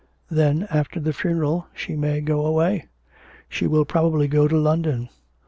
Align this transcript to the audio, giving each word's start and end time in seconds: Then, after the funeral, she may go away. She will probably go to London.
Then, 0.31 0.67
after 0.71 0.99
the 0.99 1.13
funeral, 1.13 1.67
she 1.75 1.95
may 1.95 2.21
go 2.21 2.43
away. 2.43 2.87
She 3.47 3.67
will 3.67 3.85
probably 3.85 4.27
go 4.27 4.47
to 4.47 4.57
London. 4.57 5.09